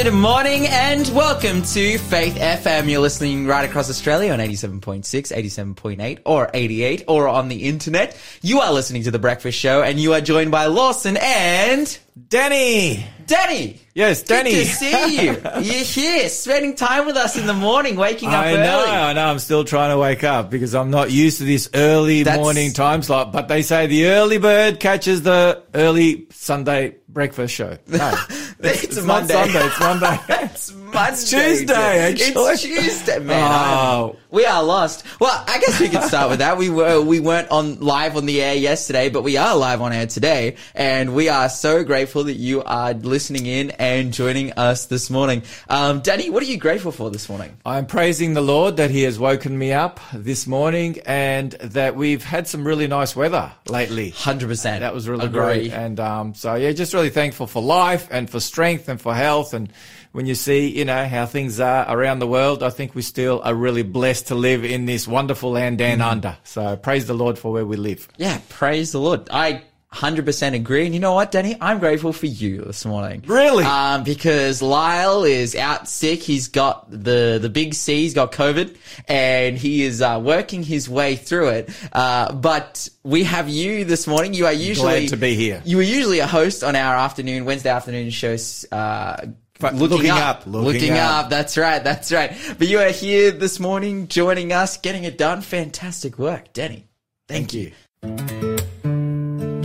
[0.00, 2.88] Good morning and welcome to Faith FM.
[2.88, 8.16] You're listening right across Australia on 87.6, 87.8 or 88 or on the internet.
[8.40, 11.98] You are listening to The Breakfast Show and you are joined by Lawson and
[12.28, 13.04] Danny.
[13.26, 13.80] Danny.
[13.92, 14.52] Yes, Danny.
[14.52, 15.32] Good to see you.
[15.62, 18.62] You're here spending time with us in the morning, waking up I early.
[18.62, 19.26] know, I know.
[19.26, 22.72] I'm still trying to wake up because I'm not used to this early That's- morning
[22.72, 23.32] time slot.
[23.32, 27.78] But they say the early bird catches the early Sunday breakfast show.
[27.88, 28.16] No,
[28.64, 29.34] It's not Monday.
[29.34, 29.66] Sunday.
[29.66, 30.18] It's Monday.
[30.28, 31.16] It's Monday.
[31.16, 32.42] Tuesday, actually.
[32.42, 33.50] It's Tuesday, man.
[33.52, 34.16] Oh.
[34.30, 35.04] We are lost.
[35.20, 36.58] Well, I guess we could start with that.
[36.58, 39.92] We were we weren't on live on the air yesterday, but we are live on
[39.92, 44.86] air today, and we are so grateful that you are listening in and joining us
[44.86, 45.44] this morning.
[45.70, 47.56] Um, Danny, what are you grateful for this morning?
[47.64, 52.24] I'm praising the Lord that He has woken me up this morning and that we've
[52.24, 54.10] had some really nice weather lately.
[54.10, 54.80] Hundred percent.
[54.80, 55.40] That was really Agree.
[55.40, 55.72] great.
[55.72, 59.54] And um, so, yeah, just really thankful for life and for strength and for health.
[59.54, 59.70] And
[60.12, 63.40] when you see, you know, how things are around the world, I think we still
[63.44, 66.10] are really blessed to live in this wonderful land down Mm-hmm.
[66.10, 66.36] under.
[66.44, 68.08] So praise the Lord for where we live.
[68.16, 69.28] Yeah, praise the Lord.
[69.30, 70.84] I 100% agree.
[70.84, 71.56] And you know what, Danny?
[71.60, 73.24] I'm grateful for you this morning.
[73.26, 73.64] Really?
[73.64, 76.22] Um, because Lyle is out sick.
[76.22, 78.02] He's got the, the big C.
[78.02, 78.76] He's got COVID
[79.08, 81.70] and he is, uh, working his way through it.
[81.92, 84.34] Uh, but we have you this morning.
[84.34, 85.62] You are usually Glad to be here.
[85.64, 89.26] You are usually a host on our afternoon, Wednesday afternoon shows, uh,
[89.60, 91.24] looking, looking up, up, looking, looking up.
[91.24, 91.30] up.
[91.30, 91.82] That's right.
[91.82, 92.36] That's right.
[92.58, 95.40] But you are here this morning joining us, getting it done.
[95.40, 96.86] Fantastic work, Danny.
[97.26, 97.72] Thank you.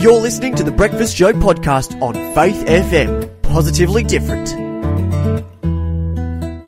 [0.04, 3.40] You're listening to the Breakfast Show podcast on Faith FM.
[3.40, 4.50] Positively different.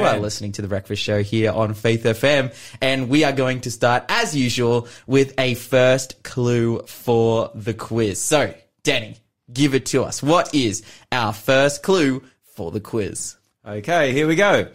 [0.00, 3.60] You are listening to the Breakfast Show here on Faith FM, and we are going
[3.60, 8.22] to start, as usual, with a first clue for the quiz.
[8.22, 9.18] So, Danny,
[9.52, 10.22] give it to us.
[10.22, 12.22] What is our first clue
[12.54, 13.36] for the quiz?
[13.66, 14.68] Okay, here we go.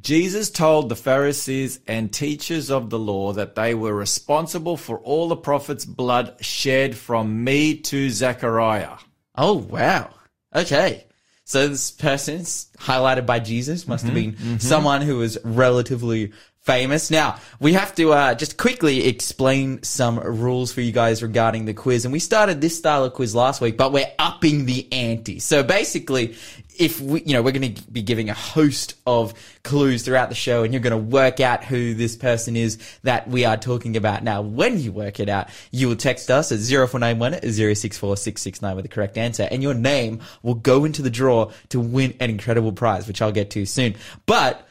[0.00, 5.28] Jesus told the Pharisees and teachers of the law that they were responsible for all
[5.28, 8.96] the prophets' blood shed from me to Zechariah.
[9.36, 10.10] Oh, wow.
[10.54, 11.04] Okay.
[11.44, 14.30] So this person's highlighted by Jesus must have mm-hmm.
[14.30, 14.56] been mm-hmm.
[14.58, 17.10] someone who was relatively famous.
[17.10, 21.74] Now, we have to uh, just quickly explain some rules for you guys regarding the
[21.74, 22.04] quiz.
[22.04, 25.40] And we started this style of quiz last week, but we're upping the ante.
[25.40, 26.36] So basically,
[26.78, 29.34] if we, you know, we're going to be giving a host of
[29.64, 33.28] clues throughout the show and you're going to work out who this person is that
[33.28, 34.22] we are talking about.
[34.22, 38.88] Now, when you work it out, you will text us at 0491 064669 with the
[38.88, 43.08] correct answer and your name will go into the draw to win an incredible prize,
[43.08, 43.96] which I'll get to soon.
[44.26, 44.66] But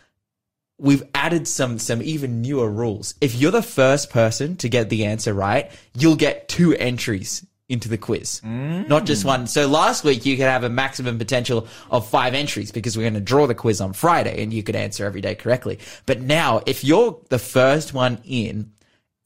[0.81, 3.13] we've added some some even newer rules.
[3.21, 7.87] If you're the first person to get the answer right, you'll get two entries into
[7.87, 8.85] the quiz, mm.
[8.89, 9.47] not just one.
[9.47, 13.13] So last week you could have a maximum potential of five entries because we're going
[13.13, 15.79] to draw the quiz on Friday and you could answer every day correctly.
[16.05, 18.73] But now if you're the first one in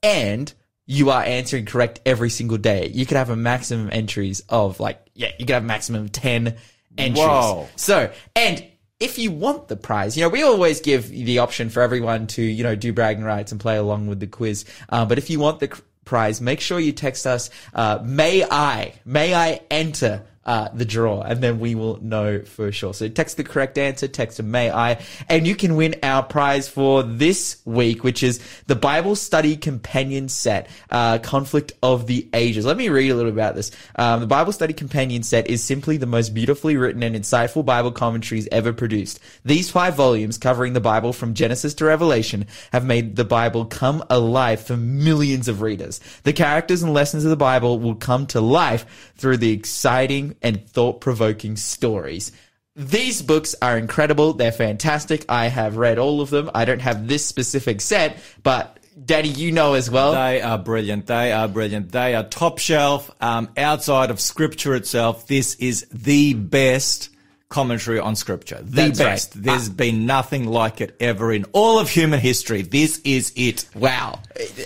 [0.03, 0.53] and
[0.85, 5.01] you are answering correct every single day, you could have a maximum entries of like,
[5.15, 6.55] yeah, you could have a maximum of 10
[6.99, 7.25] entries.
[7.25, 7.67] Whoa.
[7.77, 8.63] So, and
[8.99, 12.41] if you want the prize, you know, we always give the option for everyone to,
[12.41, 14.65] you know, do bragging rights and play along with the quiz.
[14.89, 15.69] Uh, but if you want the
[16.05, 21.21] prize, make sure you text us, uh, may I, may I enter uh, the draw,
[21.21, 22.93] and then we will know for sure.
[22.93, 27.01] So text the correct answer, text may I, and you can win our prize for
[27.01, 32.65] this week, which is the Bible Study Companion Set, uh, Conflict of the Ages.
[32.65, 33.71] Let me read a little about this.
[33.95, 37.91] Um, the Bible Study Companion Set is simply the most beautifully written and insightful Bible
[37.91, 39.19] commentaries ever produced.
[39.43, 44.03] These five volumes, covering the Bible from Genesis to Revelation, have made the Bible come
[44.09, 45.99] alive for millions of readers.
[46.23, 50.67] The characters and lessons of the Bible will come to life through the exciting and
[50.69, 52.31] thought-provoking stories.
[52.75, 54.33] These books are incredible.
[54.33, 55.25] They're fantastic.
[55.29, 56.51] I have read all of them.
[56.53, 60.13] I don't have this specific set, but Daddy, you know as well.
[60.13, 61.07] They are brilliant.
[61.07, 61.91] They are brilliant.
[61.91, 63.11] They are top shelf.
[63.21, 67.09] Um, outside of scripture itself, this is the best
[67.55, 68.59] commentary on scripture.
[68.61, 69.05] The That's right.
[69.05, 69.41] best.
[69.41, 72.63] There's been nothing like it ever in all of human history.
[72.63, 73.65] This is it.
[73.73, 74.19] Wow.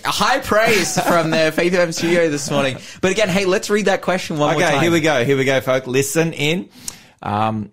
[0.03, 2.80] High praise from the Faith FM studio this morning.
[3.00, 4.81] But again, hey, let's read that question one more Okay, time.
[4.81, 5.24] here we go.
[5.24, 5.86] Here we go, folk.
[5.86, 6.69] Listen in.
[7.21, 7.71] Um,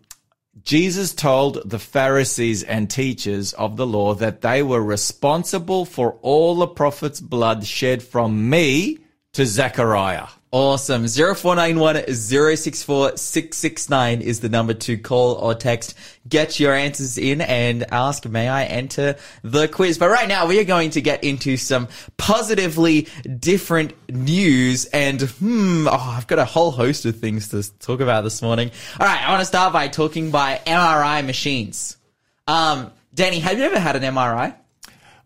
[0.62, 6.56] Jesus told the Pharisees and teachers of the law that they were responsible for all
[6.56, 8.98] the prophets' blood shed from me
[9.32, 10.26] to Zechariah.
[10.58, 11.06] Awesome.
[11.06, 15.94] 0491 064 669 is the number to call or text.
[16.26, 19.98] Get your answers in and ask, may I enter the quiz?
[19.98, 23.06] But right now we are going to get into some positively
[23.38, 28.24] different news and hmm, oh, I've got a whole host of things to talk about
[28.24, 28.70] this morning.
[28.98, 29.28] All right.
[29.28, 31.98] I want to start by talking by MRI machines.
[32.46, 34.54] Um, Danny, have you ever had an MRI?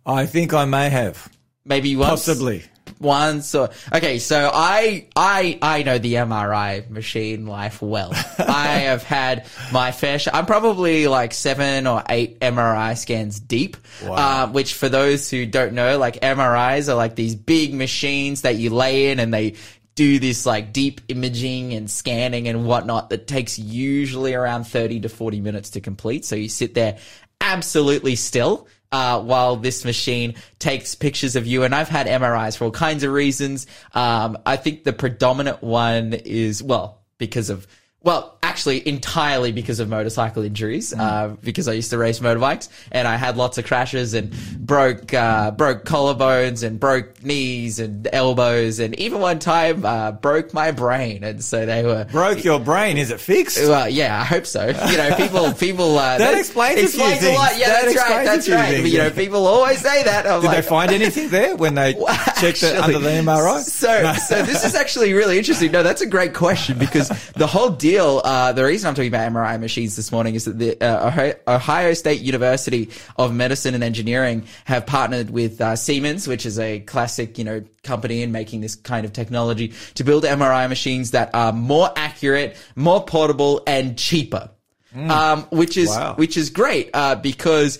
[0.04, 1.30] I think I may have.
[1.64, 2.26] Maybe once.
[2.26, 2.64] Possibly.
[2.98, 9.02] Once or okay so i i i know the mri machine life well i have
[9.02, 14.12] had my fair share i'm probably like seven or eight mri scans deep Wow.
[14.14, 18.56] uh, which for those who don't know like mris are like these big machines that
[18.56, 19.54] you lay in and they
[19.94, 25.08] do this like deep imaging and scanning and whatnot that takes usually around 30 to
[25.08, 26.98] 40 minutes to complete so you sit there
[27.40, 31.62] absolutely still uh, while this machine takes pictures of you.
[31.62, 33.66] And I've had MRIs for all kinds of reasons.
[33.94, 37.66] Um, I think the predominant one is, well, because of,
[38.02, 43.06] well, actually entirely because of motorcycle injuries, uh, because I used to race motorbikes and
[43.06, 48.80] I had lots of crashes and broke, uh, broke collarbones and broke knees and elbows
[48.80, 51.22] and even one time, uh, broke my brain.
[51.22, 52.96] And so they were, Broke your brain.
[52.96, 53.58] Is it fixed?
[53.68, 54.66] well, yeah, I hope so.
[54.66, 57.58] You know, people, people, uh, That explains a few a lot.
[57.58, 58.24] Yeah, That that's right.
[58.24, 58.74] That's right.
[58.76, 60.26] things, You know, people always say that.
[60.26, 61.92] I'm Did like, they find anything there when they
[62.40, 63.60] checked it under the MRI?
[63.62, 65.70] So, so this is actually really interesting.
[65.70, 69.30] No, that's a great question because the whole deal, uh, the reason I'm talking about
[69.32, 73.82] MRI machines this morning is that the uh, Ohio- Ohio State University of Medicine and
[73.84, 78.60] Engineering have partnered with uh, Siemens, which is a classic, you know, company in making
[78.60, 83.98] this kind of technology to build MRI machines that are more accurate, more portable, and
[83.98, 84.50] cheaper.
[84.94, 86.14] Um, which is Wow.
[86.16, 87.78] which is great uh, because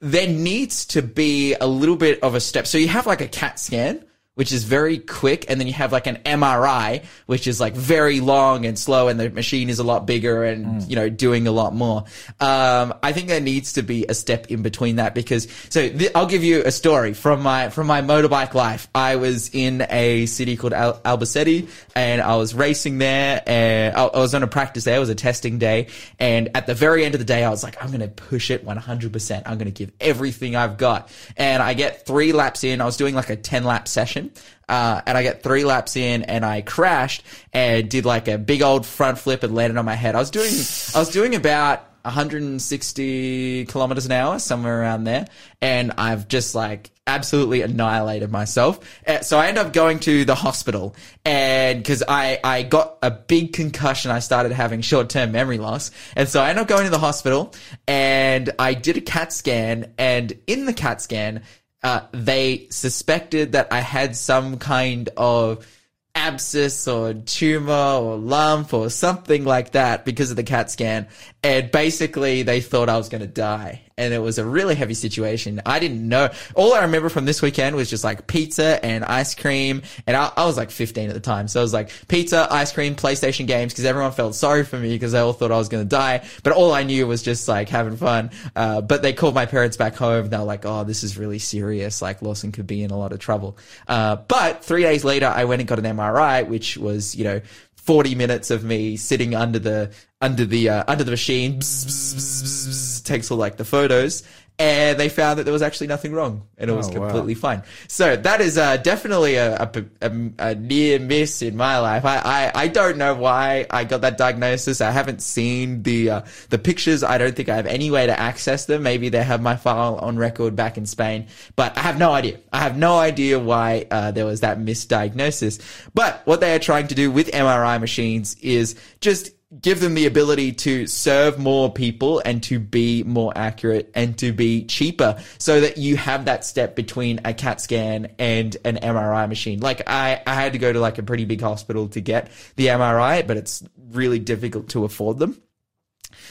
[0.00, 2.66] there needs to be a little bit of a step.
[2.66, 5.92] So you have like a CAT scan, which is very quick, and then you have
[5.92, 9.84] like an MRI, which is like very long and slow, and the machine is a
[9.84, 12.04] lot bigger and you know doing a lot more.
[12.40, 16.12] Um, I think there needs to be a step in between that because so th-
[16.14, 18.88] I'll give you a story from my from my motorbike life.
[18.94, 24.04] I was in a city called Al- Albacete, and I was racing there, and I,
[24.04, 24.96] I was on a practice day.
[24.96, 25.88] It was a testing day,
[26.18, 28.50] and at the very end of the day, I was like, I'm going to push
[28.50, 29.42] it 100%.
[29.44, 32.80] I'm going to give everything I've got, and I get three laps in.
[32.80, 34.21] I was doing like a 10 lap session.
[34.68, 38.62] Uh, and I get three laps in and I crashed and did like a big
[38.62, 40.14] old front flip and landed on my head.
[40.14, 40.50] I was doing,
[40.94, 45.26] I was doing about 160 kilometers an hour, somewhere around there.
[45.60, 48.78] And I've just like absolutely annihilated myself.
[49.06, 50.94] Uh, So I end up going to the hospital
[51.24, 54.10] and cause I, I got a big concussion.
[54.10, 55.90] I started having short term memory loss.
[56.16, 57.54] And so I end up going to the hospital
[57.86, 61.42] and I did a CAT scan and in the CAT scan,
[61.82, 65.66] uh, they suspected that I had some kind of
[66.14, 71.08] abscess or tumor or lump or something like that because of the CAT scan.
[71.44, 73.82] And basically they thought I was going to die.
[73.98, 75.60] And it was a really heavy situation.
[75.66, 76.30] I didn't know.
[76.54, 79.82] All I remember from this weekend was just like pizza and ice cream.
[80.06, 81.48] And I, I was like 15 at the time.
[81.48, 84.90] So I was like pizza, ice cream, PlayStation games because everyone felt sorry for me
[84.94, 86.24] because they all thought I was going to die.
[86.42, 88.30] But all I knew was just like having fun.
[88.54, 90.24] Uh, but they called my parents back home.
[90.24, 92.00] And They were like, oh, this is really serious.
[92.00, 93.58] Like Lawson could be in a lot of trouble.
[93.88, 97.40] Uh, but three days later, I went and got an MRI, which was, you know,
[97.82, 99.90] 40 minutes of me sitting under the
[100.20, 101.58] under the uh, under the machine.
[101.58, 104.22] Bzz, bzz, bzz, takes all like the photos
[104.62, 107.06] and they found that there was actually nothing wrong and it was Oh, wow.
[107.06, 107.62] completely fine.
[107.88, 110.10] So that is uh, definitely a, a, a,
[110.50, 112.04] a near miss in my life.
[112.04, 114.80] I, I I don't know why I got that diagnosis.
[114.80, 116.20] I haven't seen the uh,
[116.50, 117.02] the pictures.
[117.02, 118.82] I don't think I have any way to access them.
[118.82, 122.38] Maybe they have my file on record back in Spain but I have no idea.
[122.52, 125.60] I have no idea why uh, there was that misdiagnosis.
[125.94, 129.30] But what they are trying to do with MRI machines is just
[129.60, 134.32] give them the ability to serve more people and to be more accurate and to
[134.32, 139.28] be cheaper so that you have that step between a CAT scan and an MRI
[139.28, 139.60] machine.
[139.60, 142.68] Like I, I had to go to like a pretty big hospital to get the
[142.68, 145.40] MRI, but it's really difficult to afford them.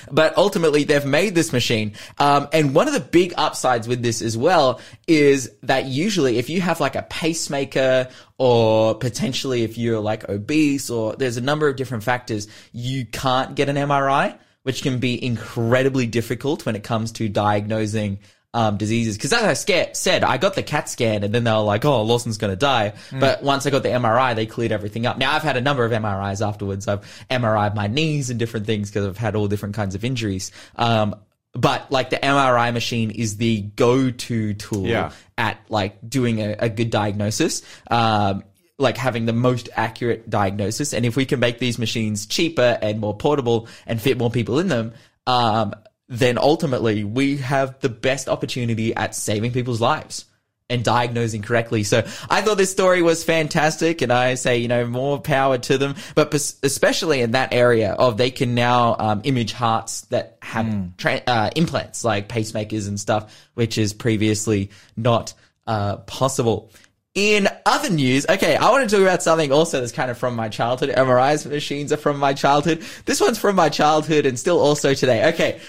[0.10, 1.94] But ultimately, they've made this machine.
[2.18, 6.50] Um, and one of the big upsides with this as well is that usually if
[6.50, 11.68] you have like a pacemaker or potentially if you're like obese or there's a number
[11.68, 16.84] of different factors, you can't get an MRI, which can be incredibly difficult when it
[16.84, 18.20] comes to diagnosing
[18.54, 19.18] um, diseases.
[19.18, 21.86] Because as I sca- said, I got the CAT scan and then they were like,
[21.86, 22.94] oh, Lawson's going to die.
[23.12, 25.18] But once I got the MRI, they cleared everything up.
[25.18, 26.88] Now, I've had a number of MRIs afterwards.
[26.88, 30.52] I've MRI'd my knees and different things because I've had all different kinds of injuries.
[30.76, 31.16] Um,
[31.54, 35.12] but like the MRI machine is the go-to tool Yeah.
[35.38, 37.62] at like doing a, a good diagnosis.
[37.90, 38.44] Um,
[38.78, 40.92] like having the most accurate diagnosis.
[40.94, 44.58] And if we can make these machines cheaper and more portable and fit more people
[44.60, 44.94] in them,
[45.28, 45.74] um,
[46.12, 50.26] then ultimately we have the best opportunity at saving people's lives
[50.70, 51.84] and diagnosing correctly.
[51.84, 52.00] So
[52.30, 55.96] I thought this story was fantastic and I say, you know, more power to them,
[56.14, 61.24] but especially in that area of they can now um, image hearts that have tra-
[61.26, 65.34] uh, implants like pacemakers and stuff, which is previously not
[65.66, 66.72] uh, possible.
[67.14, 70.34] In other news, okay, I want to talk about something also that's kind of from
[70.34, 70.92] my childhood.
[70.92, 72.84] MRIs machines are from my childhood.
[73.04, 75.28] This one's from my childhood and still also today.
[75.34, 75.60] Okay,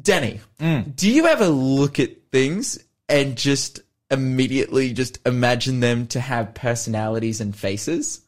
[0.00, 0.94] Danny, mm.
[0.94, 7.40] do you ever look at things and just immediately just imagine them to have personalities
[7.40, 8.20] and faces?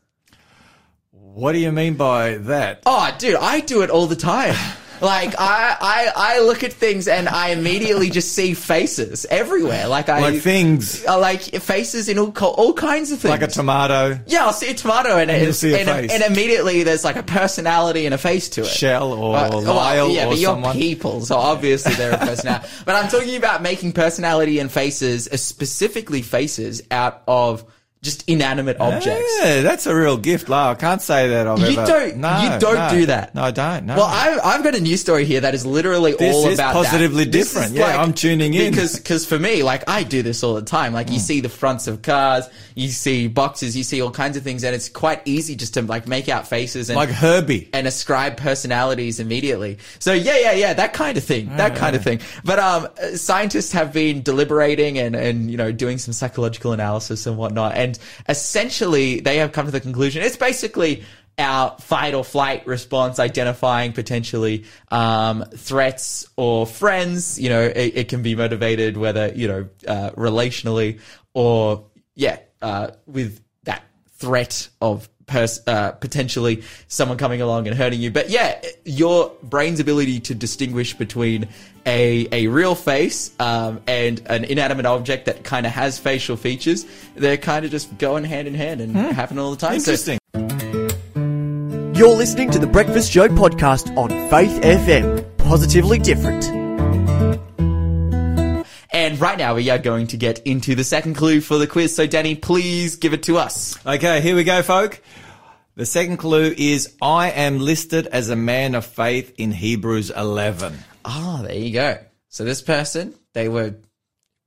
[1.11, 2.83] What do you mean by that?
[2.87, 4.57] Oh, dude, I do it all the time.
[5.01, 9.87] Like I, I, I look at things and I immediately just see faces everywhere.
[9.89, 13.31] Like I, Like things I like faces in all all kinds of things.
[13.31, 16.11] like a tomato, Yeah, I'll see a tomato and, you'll and, see a and, face.
[16.13, 18.67] and immediately there's like a personality and a face to it.
[18.67, 22.69] shell, or Uh, well, Lyle, yeah, or but you're people, so obviously they're a personality.
[22.85, 27.65] but I'm talking about making personality and faces, uh, specifically faces, out of
[28.03, 29.39] just inanimate objects.
[29.43, 30.49] Yeah, that's a real gift.
[30.51, 31.87] I can't say that I've You ever.
[31.87, 32.91] don't- No, you don't no.
[32.91, 33.35] do that.
[33.35, 33.87] No, I don't.
[33.87, 33.97] No.
[33.97, 36.75] Well, I, I've got a news story here that is literally This all is about
[36.75, 37.33] positively that.
[37.33, 37.75] This different.
[37.75, 38.71] Yeah, I'm tuning in.
[38.71, 40.93] because because for me, like I do this all the time.
[40.93, 41.15] Like Hmm.
[41.15, 44.63] you see the fronts of cars, you see boxes, you see all kinds of things,
[44.63, 47.69] and it's quite easy just to like make out faces and like Herbie.
[47.73, 49.79] and ascribe personalities immediately.
[49.99, 52.21] So yeah, yeah, yeah, that kind of thing, that kind of thing.
[52.45, 57.37] But um, scientists have been deliberating and and you know doing some psychological analysis and
[57.37, 57.88] whatnot, and
[58.29, 61.05] essentially they have come to the conclusion it's basically
[61.39, 68.09] our fight or flight response identifying potentially um, threats or friends you know it, it
[68.09, 70.99] can be motivated whether you know uh, relationally
[71.35, 73.85] or yeah uh, with that
[74.17, 78.11] threat of pers- uh, potentially someone coming along and hurting you.
[78.11, 81.47] But yeah, your brain's ability to distinguish between
[81.87, 86.85] a a real face um, and an inanimate object that kind of has facial features,
[87.15, 89.79] they're kind of just going hand in hand and happen all the time.
[89.79, 90.19] So- Interesting.
[91.97, 95.25] You're listening to the Breakfast Show podcast on Faith FM.
[95.39, 96.45] Positively different.
[98.91, 101.95] And right now we are going to get into the second clue for the quiz.
[101.95, 103.79] So Danny, please give it to us.
[103.87, 105.01] Okay, here we go, folk.
[105.75, 110.77] The second clue is I am listed as a man of faith in Hebrews 11.
[111.05, 111.99] Ah, there you go.
[112.29, 113.77] So this person, they were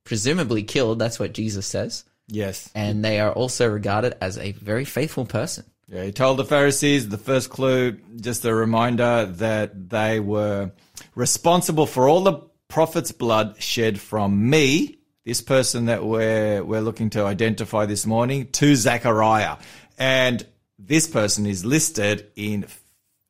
[0.04, 0.98] presumably killed.
[0.98, 2.04] That's what Jesus says.
[2.28, 2.70] Yes.
[2.74, 5.64] and they are also regarded as a very faithful person.
[5.88, 10.70] Yeah, he told the Pharisees the first clue, just a reminder that they were
[11.14, 12.40] responsible for all the
[12.72, 18.50] prophet's blood shed from me, this person that we're we're looking to identify this morning,
[18.50, 19.58] to Zechariah.
[19.98, 20.44] And
[20.78, 22.64] this person is listed in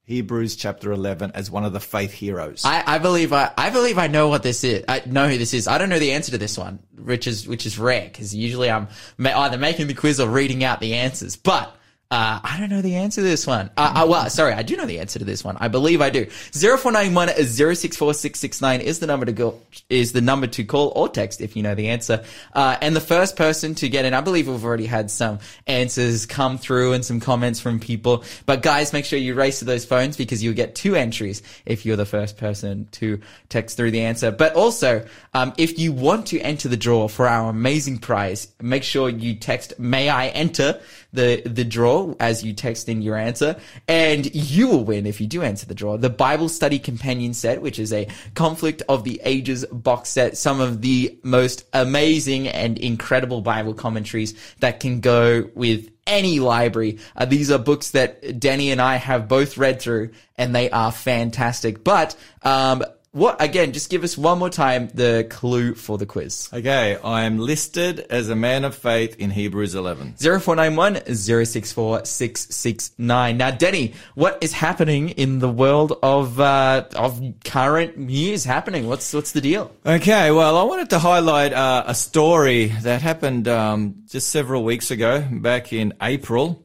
[0.04, 2.62] Hebrews chapter 11 as one of the faith heroes.
[2.64, 4.84] I, I believe I, I believe I know what this is.
[4.86, 5.66] I know who this is.
[5.66, 8.70] I don't know the answer to this one, which is which is rare because usually
[8.70, 8.86] I'm
[9.18, 11.34] either making the quiz or reading out the answers.
[11.34, 11.76] But
[12.12, 13.70] uh, I don't know the answer to this one.
[13.74, 15.56] Uh, uh, well, sorry, I do know the answer to this one.
[15.58, 16.26] I believe I do.
[16.54, 19.62] Zero four nine one zero six four six six nine is the number to go.
[19.88, 22.22] Is the number to call or text if you know the answer.
[22.52, 26.26] Uh, and the first person to get in, I believe we've already had some answers
[26.26, 28.24] come through and some comments from people.
[28.44, 31.86] But guys, make sure you race to those phones because you'll get two entries if
[31.86, 34.30] you're the first person to text through the answer.
[34.30, 38.82] But also, um, if you want to enter the draw for our amazing prize, make
[38.82, 40.78] sure you text "May I enter."
[41.12, 45.26] The the draw as you text in your answer, and you will win if you
[45.26, 45.96] do answer the draw.
[45.96, 50.60] The Bible Study Companion Set, which is a Conflict of the Ages box set, some
[50.60, 56.98] of the most amazing and incredible Bible commentaries that can go with any library.
[57.14, 60.92] Uh, these are books that Danny and I have both read through, and they are
[60.92, 61.84] fantastic.
[61.84, 63.72] But um, what again?
[63.72, 66.48] Just give us one more time the clue for the quiz.
[66.52, 70.14] okay, I am listed as a man of faith in Hebrews 11.
[70.18, 73.36] 0491 064 669.
[73.36, 78.86] Now, Denny, what is happening in the world of uh, of current news happening?
[78.88, 79.70] What's what's the deal?
[79.84, 84.90] Okay, well, I wanted to highlight uh, a story that happened um, just several weeks
[84.90, 86.64] ago, back in April.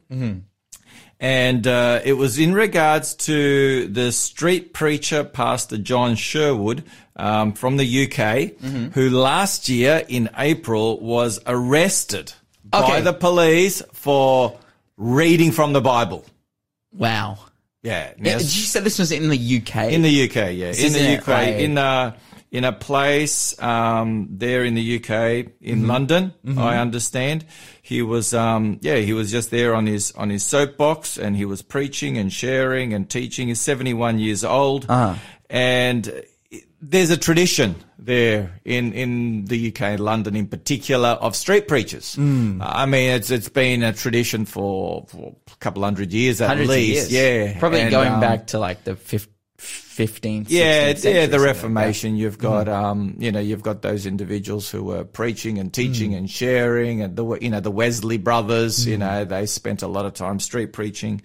[1.20, 6.84] And uh, it was in regards to the street preacher, Pastor John Sherwood
[7.16, 8.60] um, from the UK,
[8.92, 12.32] who last year in April was arrested
[12.64, 14.56] by the police for
[14.96, 16.24] reading from the Bible.
[16.92, 17.38] Wow.
[17.82, 18.12] Yeah.
[18.18, 19.92] Now, Did you say this was in the UK?
[19.92, 22.14] in the UK, yeah, in the UK, like- in a
[22.50, 25.10] in a place um, there in the UK,
[25.60, 25.86] in Mm-hmm.
[25.86, 27.44] London, I understand.
[27.82, 31.44] he was, um, yeah, he was just there on his on his soapbox, and he
[31.44, 33.48] was preaching and sharing and teaching.
[33.48, 34.86] He's seventy one years old,
[35.50, 36.22] and
[36.80, 42.16] there's a tradition there in, in the UK, London in particular, of street preachers.
[42.18, 46.70] I mean, it's it's been a tradition for, for a couple hundred years at Hundreds
[46.70, 47.10] of least.
[47.10, 47.12] years.
[47.52, 49.28] Yeah, Probably And, going um, back to like the fif-
[49.98, 52.16] 15th, 16th yeah, yeah, the something like Reformation.
[52.16, 52.84] You've got, Mm-hmm.
[52.84, 55.72] um, you know, you've got those individuals who were preaching and Mm.
[55.72, 58.86] teaching and sharing, and the, you know, the Wesley brothers.
[58.86, 59.00] You Mm.
[59.00, 61.20] know, they spent a lot of time street preaching,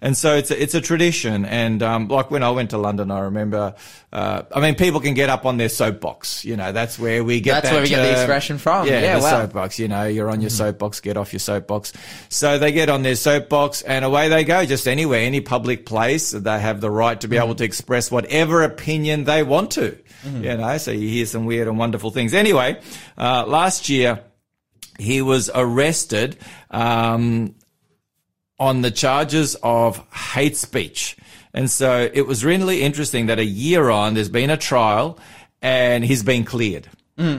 [0.00, 1.44] and so it's a, it's a tradition.
[1.44, 3.74] And um, like when I went to London, I remember.
[4.10, 6.42] Uh, I mean, people can get up on their soapbox.
[6.44, 7.52] You know, that's where we get.
[7.54, 8.86] That's that where we get the expression from.
[8.86, 9.30] Yeah, Yeah, the wow.
[9.42, 9.78] soapbox.
[9.78, 11.00] You know, you're on your soapbox.
[11.00, 11.92] Get off your soapbox.
[12.30, 14.64] So they get on their soapbox, and away they go.
[14.64, 18.62] Just anywhere, any public place, they have the right to be able to express whatever
[18.64, 19.96] opinion they want to.
[20.42, 22.34] You know, so you hear some weird and wonderful things.
[22.34, 22.80] Anyway,
[23.16, 24.24] uh, last year
[24.98, 26.36] he was arrested
[26.72, 27.54] um,
[28.58, 31.16] on the charges of hate speech.
[31.54, 35.20] And so it was really interesting that a year on, there's been a trial
[35.62, 36.88] and he's been cleared.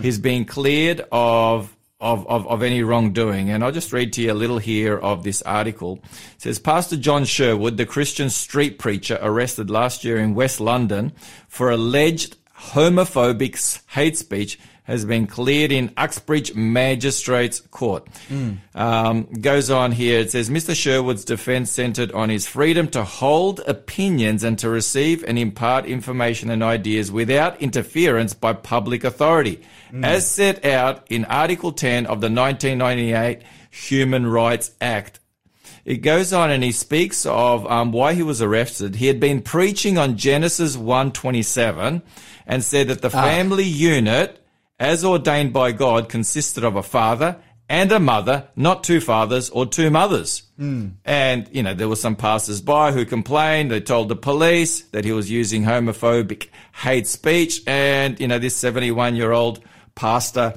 [0.01, 3.49] He's been cleared of, of, of, of any wrongdoing.
[3.49, 5.99] And I'll just read to you a little here of this article.
[6.35, 11.11] It says, Pastor John Sherwood, the Christian street preacher arrested last year in West London
[11.47, 18.07] for alleged homophobic hate speech has been cleared in Uxbridge Magistrates Court.
[18.75, 20.19] Um, goes on here.
[20.19, 20.75] It says Mr.
[20.75, 26.49] Sherwood's defense centered on his freedom to hold opinions and to receive and impart information
[26.49, 29.61] and ideas without interference by public authority,
[30.03, 35.19] as set out in Article 10 of the 1998 Human Rights Act.
[35.85, 38.95] It goes on and he speaks of um, why he was arrested.
[38.95, 42.01] He had been preaching on Genesis 127
[42.45, 44.39] and said that the family unit,
[44.79, 49.65] as ordained by God, consisted of a father and a mother, not two fathers or
[49.65, 50.43] two mothers.
[50.57, 50.89] Hmm.
[51.05, 53.69] And, you know, there were some passers by who complained.
[53.69, 57.61] They told the police that he was using homophobic hate speech.
[57.67, 59.61] And, you know, this 71 year old
[59.93, 60.55] pastor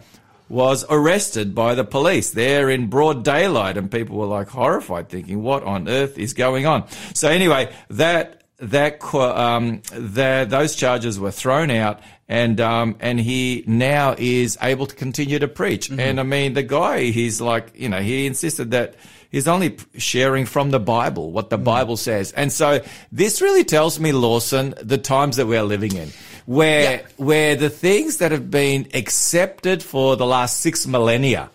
[0.48, 5.42] was arrested by the police there in broad daylight and people were like horrified thinking
[5.42, 11.32] what on earth is going on so anyway that that um that those charges were
[11.32, 16.22] thrown out and um and he now is able to continue to preach and i
[16.22, 18.94] mean the guy he's like you know he insisted that
[19.32, 22.32] He's only sharing from the Bible, what the Bible says.
[22.32, 26.10] And so this really tells me, Lawson, the times that we're living in,
[26.44, 27.06] where, Yeah.
[27.16, 31.48] where the things that have been accepted for the last six millennia,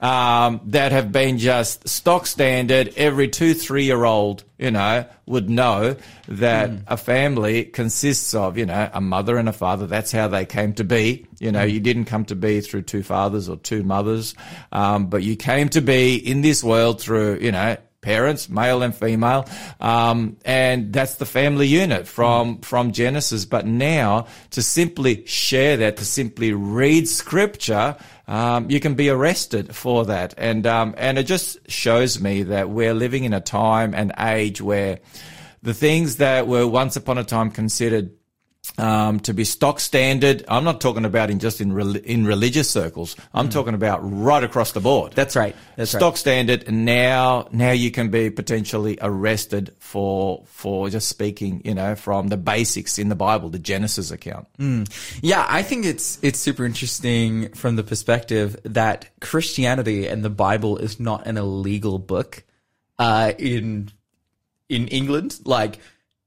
[0.00, 2.92] um, that have been just stock standard.
[2.96, 5.96] Every two, three year old, you know, would know
[6.28, 9.86] that a family consists of, you know, a mother and a father.
[9.86, 11.26] That's how they came to be.
[11.38, 14.34] You know, you didn't come to be through two fathers or two mothers,
[14.72, 18.94] um, but you came to be in this world through, you know, parents, male and
[18.94, 19.48] female,
[19.80, 23.44] um, and that's the family unit from from Genesis.
[23.44, 27.96] But now to simply share that, to simply read Scripture,
[28.28, 32.68] um, you can be arrested for that, and um, and it just shows me that
[32.68, 34.98] we're living in a time and age where
[35.62, 38.10] the things that were once upon a time considered
[38.78, 40.44] um, to be stock standard.
[40.48, 43.16] I'm not talking about in just in rel in religious circles.
[43.32, 45.12] I'm talking about right across the board.
[45.12, 45.54] That's right.
[45.76, 46.00] That's right.
[46.00, 46.64] stock standard.
[46.66, 52.28] And now, now you can be potentially arrested for for just speaking, you know, from
[52.28, 54.48] the basics in the Bible, the Genesis account.
[55.22, 60.76] Yeah, I think it's it's super interesting from the perspective that Christianity and the Bible
[60.78, 62.44] is not an illegal book
[62.98, 63.90] uh, in
[64.68, 65.40] in England.
[65.44, 65.78] Like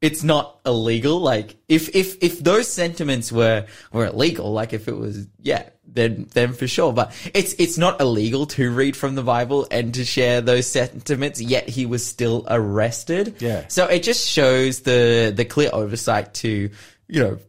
[0.01, 1.19] it's not illegal.
[1.19, 6.27] Like if if if those sentiments were were illegal, like if it was yeah, then
[6.33, 6.93] then for sure.
[6.93, 11.41] But it's it's not illegal to read from the Bible and to share those sentiments.
[11.41, 13.35] Yet he was still arrested.
[13.39, 13.65] Yeah.
[13.67, 16.69] So it just shows the the clear oversight to
[17.07, 17.39] you know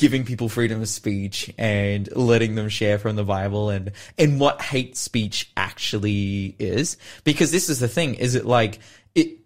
[0.00, 4.62] giving people freedom of speech and letting them share from the Bible and and what
[4.62, 6.96] hate speech actually is.
[7.24, 8.78] Because this is the thing: is it like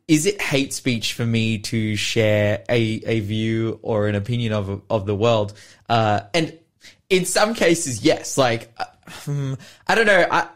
[0.07, 4.83] is it hate speech for me to share a a view or an opinion of
[4.91, 5.55] of the world?
[5.89, 6.59] Uh, and
[7.09, 8.37] in some cases, yes.
[8.37, 9.55] Like uh, hmm,
[9.87, 10.27] I don't know.
[10.31, 10.49] I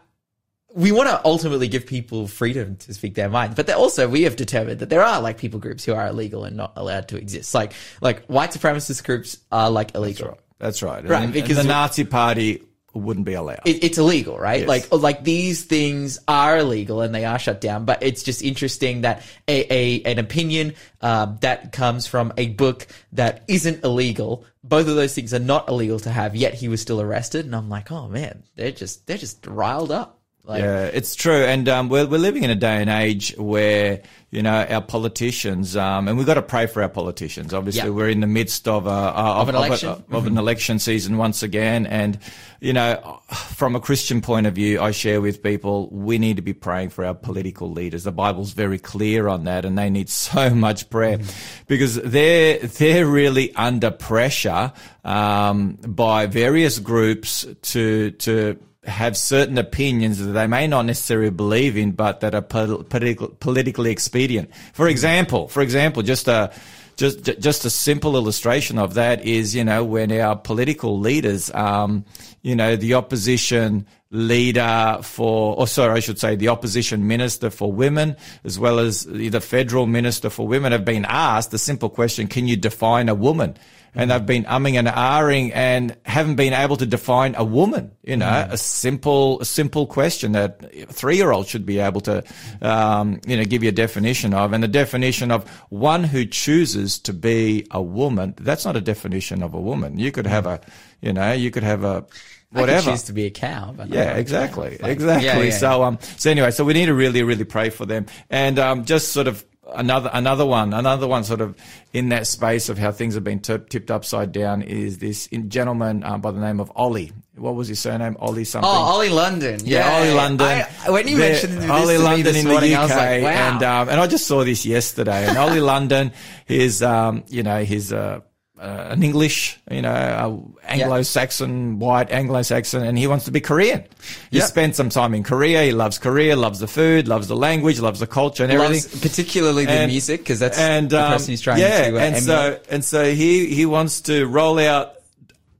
[0.75, 4.37] we want to ultimately give people freedom to speak their mind, but also we have
[4.37, 7.55] determined that there are like people groups who are illegal and not allowed to exist.
[7.55, 10.39] Like like white supremacist groups are like illegal.
[10.59, 11.05] That's right.
[11.09, 12.63] Right, And- because and the Nazi Party
[12.94, 13.61] wouldn't be allowed.
[13.64, 14.61] It, it's illegal, right?
[14.61, 14.68] Yes.
[14.68, 17.85] Like like these things are illegal and they are shut down.
[17.85, 22.87] But it's just interesting that a, a an opinion um, that comes from a book
[23.12, 24.44] that isn't illegal.
[24.64, 26.35] Both of those things are not illegal to have.
[26.35, 29.90] Yet he was still arrested, and I'm like, oh man, they're just they're just riled
[29.92, 30.17] up.
[30.49, 34.01] Like, yeah, it's true, and um, we're we're living in a day and age where
[34.31, 37.53] you know our politicians, um, and we've got to pray for our politicians.
[37.53, 37.91] Obviously, Yeah.
[37.91, 39.89] we're in the midst of a of, an of election.
[39.91, 40.27] Mm-hmm.
[40.27, 42.19] an election season once again, and
[42.61, 46.43] you know, from a Christian point of view, I share with people we need to
[46.43, 48.05] be praying for our political leaders.
[48.05, 51.65] The Bible's very clear on that, and they need so much prayer Mm-hmm.
[51.67, 54.73] because they're they're really under pressure
[55.05, 61.77] um, by various groups to to have certain opinions that they may not necessarily believe
[61.77, 64.51] in, but that are political, politically expedient.
[64.72, 66.53] For example, for example, just a
[66.96, 72.05] just just a simple illustration of that is, you know, when our political leaders, um,
[72.42, 77.70] you know, the opposition leader for, or sorry, I should say, the opposition minister for
[77.70, 82.27] women, as well as the federal minister for women, have been asked the simple question:
[82.27, 83.57] Can you define a woman?
[83.94, 87.92] And they've been umming and ahhing and haven't been able to define a woman.
[88.03, 92.24] You know, a simple, a simple question that a three-year-old should be able to,
[92.62, 94.53] um, you know, give you a definition of.
[94.53, 99.42] And the definition of one who chooses to be a woman, that's not a definition
[99.42, 99.98] of a woman.
[99.98, 100.61] You could have a,
[101.01, 102.07] you know, you could have a
[102.55, 102.90] I whatever.
[102.92, 103.74] choose to be a cow.
[103.77, 105.27] But Yeah, exactly, exactly.
[105.27, 105.51] yeah, yeah.
[105.51, 108.85] So, um, so anyway, so we need to really, really pray for them, and um,
[108.87, 111.57] just sort of another, another one, another one, sort of
[111.92, 115.50] in that space of how things have been tip tipped upside down is this in-
[115.50, 117.12] gentleman um, by the name of Ollie.
[117.37, 118.16] What was his surname?
[118.18, 118.68] Ollie something.
[118.68, 119.61] Oh, Ollie London.
[119.64, 120.64] Yeah, Ollie London.
[120.85, 123.28] I, when you The- mentioned this Ollie London in morning, the UK, like, wow.
[123.54, 125.26] and um, and I just saw this yesterday.
[125.26, 126.12] And Ollie London
[126.48, 128.20] is, um, you know, he's uh,
[128.61, 133.85] uh, an English, you know, uh, Anglo-Saxon, white Anglo-Saxon, and he wants to be Korean.
[134.31, 134.44] He Yeah.
[134.44, 135.62] spent some time in Korea.
[135.62, 138.83] He loves Korea, loves the food, loves the language, loves the culture, and everything.
[138.83, 141.97] Loves particularly the And- music because that's and the um, person he's trying yeah, to
[141.97, 142.23] uh, and emulate.
[142.25, 144.94] so and so he he wants to roll out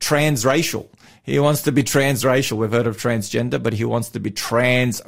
[0.01, 0.87] transracial.
[1.23, 2.57] He wants to be transracial.
[2.57, 5.05] We've heard of transgender, but he wants to be transracial.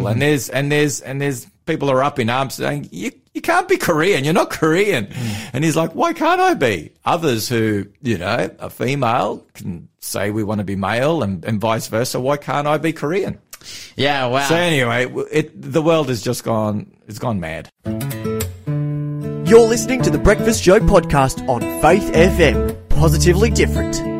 [0.00, 0.06] Mm-hmm.
[0.06, 3.68] And there's and there's and there's people are up in arms saying you you can't
[3.68, 4.24] be Korean.
[4.24, 5.08] You're not Korean.
[5.52, 6.92] And he's like, why can't I be?
[7.04, 11.60] Others who you know are female can say we want to be male, and, and
[11.60, 12.18] vice versa.
[12.18, 13.38] Why can't I be Korean?
[13.96, 14.48] yeah, wow.
[14.48, 16.90] So anyway, it, the world has just gone.
[17.06, 17.68] It's gone mad.
[19.46, 22.88] You're listening to the Breakfast Show podcast on Faith FM.
[22.88, 24.15] Positively different.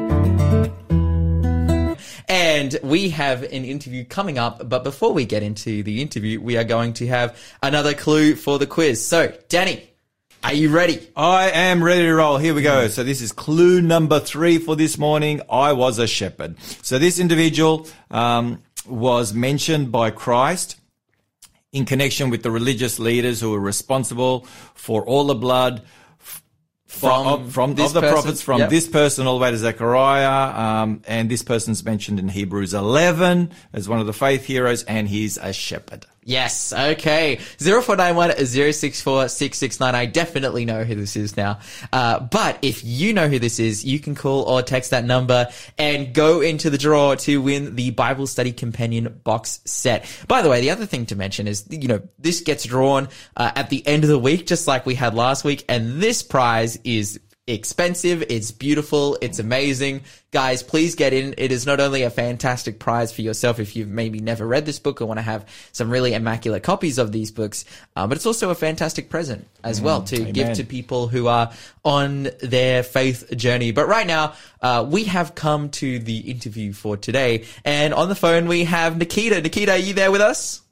[2.57, 6.57] And we have an interview coming up, but before we get into the interview, we
[6.57, 9.07] are going to have another clue for the quiz.
[9.07, 9.91] So, Danny,
[10.43, 11.07] are you ready?
[11.15, 12.39] I am ready to roll.
[12.39, 12.89] Here we go.
[12.89, 15.43] So this is clue number three for this morning.
[15.51, 16.59] I was a shepherd.
[16.83, 20.81] So this individual um, was mentioned by Christ
[21.73, 25.83] in connection with the religious leaders who were responsible for all the blood
[27.01, 28.15] From of, from this of the person?
[28.15, 28.71] prophets from Yep.
[28.71, 30.83] this person all the way to Zechariah.
[30.83, 35.09] Um, and this person's mentioned in Hebrews 11 as one of the faith heroes, and
[35.09, 36.07] he's a shepherd.
[36.29, 36.73] Yes.
[36.73, 37.39] Okay.
[37.63, 39.95] Zero four nine one zero six four six six nine.
[39.95, 41.61] I definitely know who this is now.
[41.93, 45.47] Uh, but if you know who this is, you can call or text that number
[45.79, 50.05] and go into the draw to win the Bible Study Companion box set.
[50.27, 53.53] By the way, the other thing to mention is, you know, this gets drawn uh,
[53.55, 56.77] at the end of the week, just like we had last week, and this prize
[56.83, 58.25] is expensive.
[58.29, 59.17] It's beautiful.
[59.21, 60.03] It's amazing.
[60.33, 61.35] Guys, please get in.
[61.39, 64.81] It is not only a fantastic prize for yourself if you've maybe never read this
[64.81, 68.27] book or want to have some really immaculate copies of these books, uh, but it's
[68.27, 71.53] also a fantastic present as well to give to people who are
[71.85, 73.71] on their faith journey.
[73.71, 78.15] But right now, uh, we have come to the interview for today, and on the
[78.17, 79.41] phone we have Nikita.
[79.41, 80.63] Nikita, are you there with us?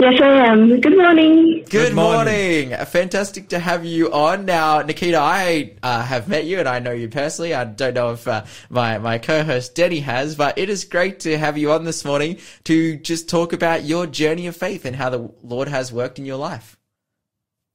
[0.00, 0.80] Yes, I am.
[0.80, 1.64] Good morning.
[1.68, 2.68] Good, morning.
[2.68, 2.86] morning.
[2.86, 4.44] Fantastic to have you on.
[4.44, 7.52] Now, Nikita, I uh, have met you and I know you personally.
[7.52, 11.36] I don't know if uh, my, my co-host Denny has, but it is great to
[11.36, 15.10] have you on this morning to just talk about your journey of faith and how
[15.10, 16.77] the Lord has worked in your life.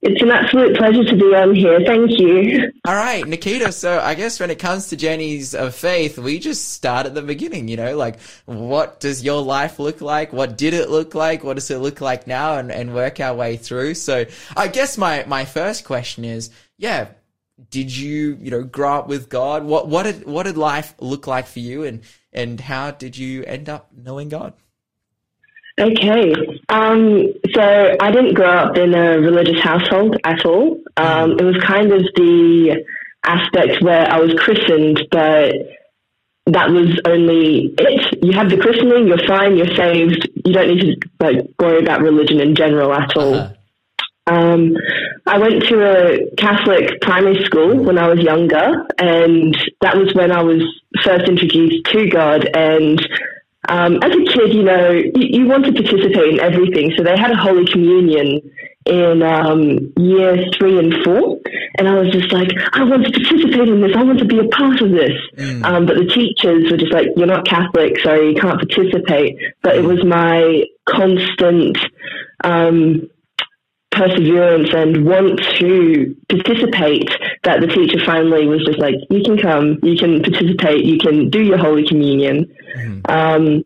[0.06, 1.80] It's an absolute pleasure to be on here.
[1.86, 2.74] Thank you.
[2.86, 3.72] All right, Nikita.
[3.72, 7.22] So I guess when it comes to journeys of faith, we just start at the
[7.22, 10.34] beginning, you know, like what does your life look like?
[10.34, 11.46] What did it look like?
[11.46, 12.58] What does it look like now?
[12.58, 13.94] And, and work our way through.
[13.94, 14.26] So
[14.58, 17.08] I guess my, my first question is, yeah,
[17.70, 19.64] did you, you know, grow up with God?
[19.64, 21.86] What, what did, what did life look like for you?
[21.86, 22.02] And,
[22.34, 24.52] and how did you end up knowing God?
[25.80, 26.34] Okay.
[26.70, 30.80] Um, so I didn't grow up in a religious household at all.
[30.98, 32.86] Um, it was kind of the
[33.26, 35.56] aspect where I was christened, but
[36.46, 38.24] that was only it.
[38.24, 40.30] You have the christening, you're fine, you're saved.
[40.46, 43.34] You don't need to like worry about religion in general at all.
[43.34, 43.54] Uh-huh.
[44.26, 44.76] Um,
[45.26, 50.32] I went to a Catholic primary school when I was younger, and that was when
[50.32, 50.62] I was
[51.04, 52.48] first introduced to God.
[52.56, 53.02] And
[53.70, 56.94] um, as a kid, you know, you, you want to participate in everything.
[56.98, 58.42] So they had a Holy Communion
[58.86, 61.40] in um, year three and four,
[61.78, 63.96] and I was just like, I want to participate in this.
[63.96, 65.14] I want to be a part of this.
[65.64, 69.38] Um, but the teachers were just like, you're not Catholic, so you can't participate.
[69.62, 71.78] But it was my constant
[72.44, 73.10] um,
[73.94, 77.10] perseverance and want to participate
[77.44, 81.30] that the teacher finally was just like, you can come, you can participate, you can
[81.30, 82.52] do your Holy Communion.
[83.08, 83.64] Um,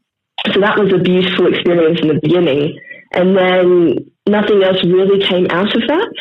[0.54, 2.78] so that was a beautiful experience in the beginning.
[3.14, 3.96] And then
[4.28, 6.14] nothing else really came out of that.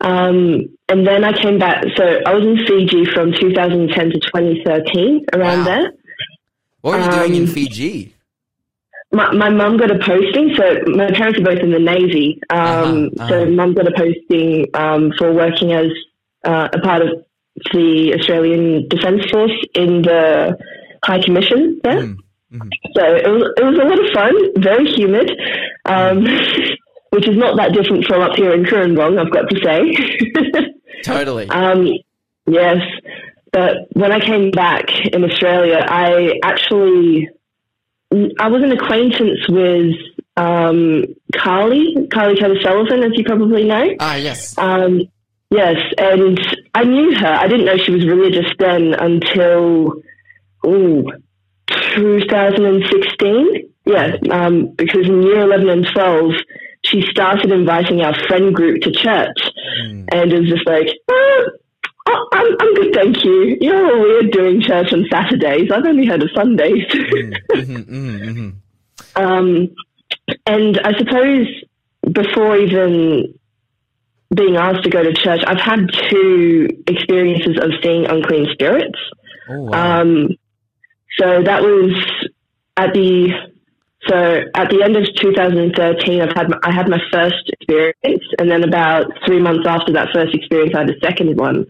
[0.00, 1.84] Um, and then I came back.
[1.96, 5.64] So I was in Fiji from 2010 to 2013, around Wow.
[5.64, 5.92] there.
[6.82, 8.14] What were you doing in Um, Fiji?
[9.10, 10.54] My, my mum got a posting.
[10.56, 12.40] So my parents are both in the Navy.
[12.50, 13.28] Um, Uh-huh, uh-huh.
[13.28, 15.86] So mum got a posting um, for working as
[16.44, 17.24] uh, a part of
[17.72, 20.56] the Australian Defence Force in the
[21.04, 22.02] High Commission there.
[22.02, 22.16] Mm,
[22.52, 22.70] mhm.
[22.94, 25.30] So it was, it was a lot of fun, very humid,
[25.86, 26.24] um,
[27.10, 30.72] which is not that different from up here in Cooranbong, I've got to say.
[31.02, 31.48] Totally.
[31.48, 31.88] Um,
[32.46, 32.78] yes,
[33.52, 37.28] but when I came back in Australia, I actually
[38.10, 39.94] I was an acquaintance with
[40.36, 41.04] um,
[41.36, 43.94] Carly Carly Taylor Sullivan, as you probably know.
[44.00, 44.56] ah, yes.
[44.56, 45.02] Um,
[45.50, 46.38] yes, and
[46.74, 47.34] I knew her.
[47.34, 50.02] I didn't know she was religious then until
[50.66, 51.04] ooh,
[51.68, 53.70] 2016.
[53.84, 56.32] Yeah, um, because in year 11 and 12,
[56.84, 59.38] she started inviting our friend group to church,
[60.12, 61.46] and it was just like, oh,
[62.08, 63.56] oh, I'm, I'm good, thank you.
[63.60, 65.70] You're all weird doing church on Saturdays.
[65.70, 66.84] I've only heard of Sundays.
[66.86, 68.54] Mhm, mhm, mhm.
[69.16, 69.74] Um,
[70.46, 71.46] and I suppose
[72.12, 73.34] before even
[74.34, 78.98] being asked to go to church, I've had two experiences of seeing unclean spirits.
[79.48, 80.00] Oh, wow.
[80.00, 80.28] Um,
[81.18, 81.92] so that was
[82.76, 83.32] at the
[84.08, 88.50] so at the end of 2013, I've had my, I had my first experience, and
[88.50, 91.66] then about three months after that first experience, I had a second one,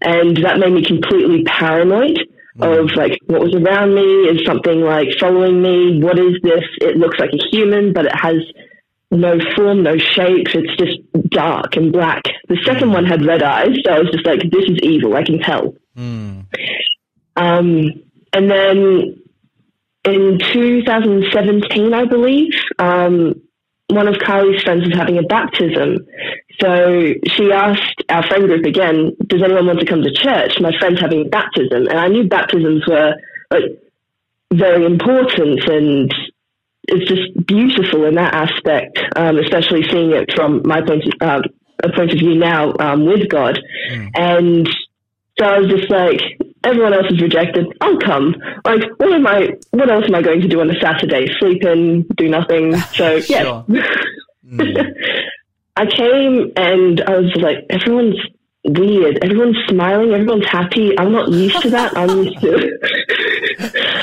[0.00, 2.18] and that made me completely paranoid
[2.60, 6.02] of like what was around me is something like following me.
[6.02, 6.64] What is this?
[6.80, 8.36] It looks like a human, but it has
[9.10, 10.48] no form, no shape.
[10.54, 10.98] It's just
[11.30, 12.22] dark and black.
[12.48, 15.16] The second one had red eyes, so I was just like, this is evil.
[15.16, 15.74] I can tell.
[15.96, 16.46] Mm.
[17.36, 17.84] Um,
[18.34, 19.21] and then
[20.04, 23.34] in 2017, I believe, um,
[23.88, 26.06] one of Carly's friends was having a baptism.
[26.60, 30.60] So she asked our friend group again, does anyone want to come to church?
[30.60, 31.86] My friend's having a baptism.
[31.88, 33.14] And I knew baptisms were
[33.50, 33.62] like
[34.52, 36.12] very important and
[36.88, 41.42] it's just beautiful in that aspect, um, especially seeing it from my point of,
[41.82, 43.58] a point of view now um, with God.
[44.14, 44.68] And
[45.38, 46.20] so I was just like,
[46.64, 47.66] everyone else is rejected.
[47.80, 48.34] I'll come.
[48.64, 49.50] Like, what am I?
[49.70, 51.26] What else am I going to do on a Saturday?
[51.38, 52.74] Sleep in, do nothing.
[52.92, 53.62] So yeah,
[54.46, 54.94] mm.
[55.76, 58.18] I came and I was like, everyone's
[58.64, 59.24] weird.
[59.24, 60.12] Everyone's smiling.
[60.12, 60.96] Everyone's happy.
[60.98, 61.96] I'm not used to that.
[61.96, 62.78] I'm used to.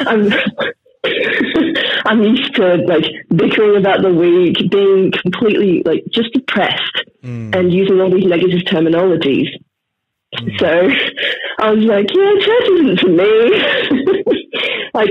[0.09, 0.33] I'm.
[2.05, 7.55] I'm used to like bickering about the week, being completely like just depressed, mm.
[7.55, 9.47] and using all these negative terminologies.
[10.35, 10.59] Mm.
[10.59, 10.89] So
[11.59, 14.43] I was like, yeah, church isn't for me.
[14.93, 15.09] like,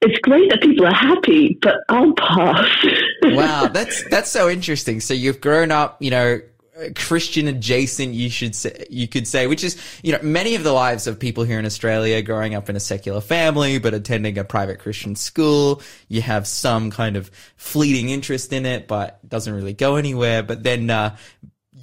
[0.00, 2.68] it's great that people are happy, but I'll pass.
[3.24, 5.00] wow, that's that's so interesting.
[5.00, 6.40] So you've grown up, you know,
[6.96, 10.72] Christian adjacent, you should say, you could say, which is, you know, many of the
[10.72, 14.44] lives of people here in Australia growing up in a secular family, but attending a
[14.44, 15.80] private Christian school.
[16.08, 20.42] You have some kind of fleeting interest in it, but doesn't really go anywhere.
[20.42, 21.16] But then, uh,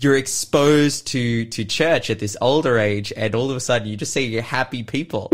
[0.02, 3.96] you're exposed to, to church at this older age and all of a sudden you
[3.96, 5.32] just see you're happy people.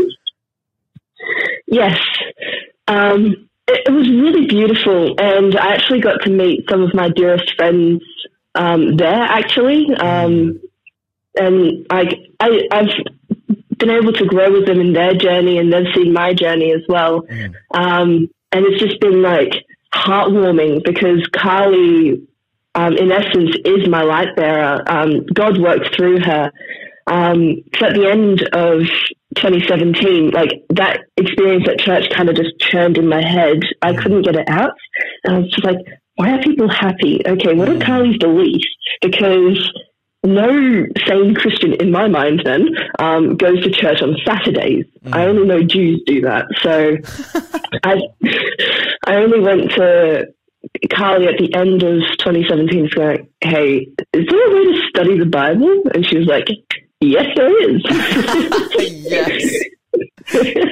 [1.66, 1.98] Yes.
[2.86, 7.10] Um, it, it was really beautiful, and I actually got to meet some of my
[7.10, 8.02] dearest friends
[8.54, 9.94] um, there, actually.
[9.94, 10.60] Um,
[11.34, 12.88] and I, I, I've
[13.76, 16.82] been able to grow with them in their journey, and they've seen my journey as
[16.88, 17.26] well.
[17.70, 22.26] Um, and it's just been like heartwarming because Carly,
[22.78, 24.80] um, in essence, is my light bearer.
[24.86, 26.52] Um, God worked through her.
[27.08, 28.82] Um, so at the end of
[29.34, 33.64] 2017, like that experience at church kind of just churned in my head.
[33.82, 34.74] I couldn't get it out.
[35.24, 35.78] And I was just like,
[36.14, 37.20] why are people happy?
[37.26, 38.68] Okay, what are Carly's beliefs?
[39.02, 39.72] Because
[40.22, 42.68] no sane Christian in my mind then
[43.00, 44.84] um, goes to church on Saturdays.
[45.12, 46.46] I only know Jews do that.
[46.62, 46.96] So
[47.82, 48.00] I,
[49.04, 50.28] I only went to
[50.90, 55.18] Carly at the end of 2017 is going, hey, is there a way to study
[55.18, 55.82] the Bible?
[55.94, 56.46] And she was like,
[57.00, 57.82] yes, there is.
[59.04, 59.54] yes.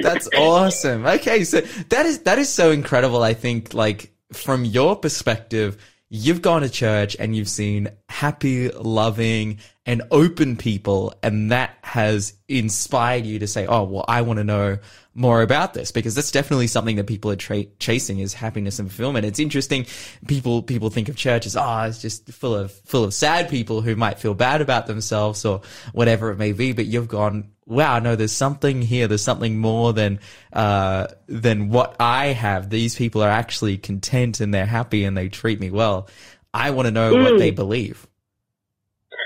[0.01, 1.05] That's awesome.
[1.05, 3.23] Okay, so that is that is so incredible.
[3.23, 5.77] I think like from your perspective,
[6.09, 12.33] you've gone to church and you've seen happy, loving, and open people, and that has
[12.47, 14.77] inspired you to say, "Oh, well, I want to know
[15.17, 18.89] more about this," because that's definitely something that people are tra- chasing is happiness and
[18.89, 19.25] fulfillment.
[19.25, 19.85] It's interesting.
[20.27, 23.81] People people think of church as, "Oh, it's just full of full of sad people
[23.81, 27.49] who might feel bad about themselves or whatever it may be," but you've gone.
[27.65, 29.09] Wow, no, there's something here.
[29.09, 30.19] There's something more than
[30.53, 32.69] uh, than what I have.
[32.69, 36.07] These people are actually content and they're happy and they treat me well.
[36.53, 38.07] I want to know what they believe.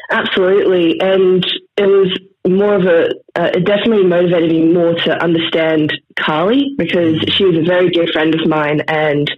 [0.10, 1.46] Absolutely, and
[1.78, 3.06] it was more of a.
[3.36, 8.08] Uh, it definitely motivated me more to understand Carly because she was a very dear
[8.08, 9.30] friend of mine and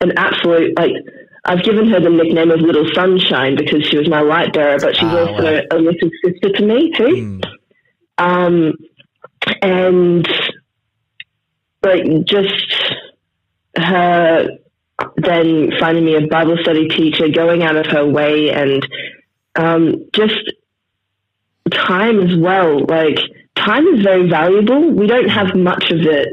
[0.00, 0.92] an absolute like.
[1.46, 4.94] I've given her the nickname of Little Sunshine because she was my light bearer, but
[4.94, 5.60] she's Ah, also wow.
[5.70, 7.40] a little sister to me too.
[8.16, 8.72] Um,
[9.60, 10.26] and
[11.82, 12.74] like just
[13.76, 14.48] her
[15.16, 18.86] then finding me a Bible study teacher, going out of her way, and
[19.56, 20.40] um, just
[21.70, 22.84] time as well.
[22.84, 23.18] Like
[23.56, 24.90] time is very valuable.
[24.90, 26.28] We don't have much of it.